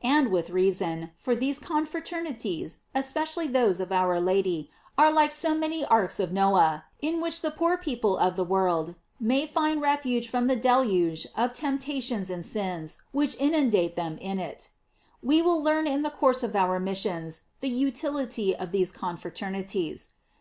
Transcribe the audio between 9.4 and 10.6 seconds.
find refuge from the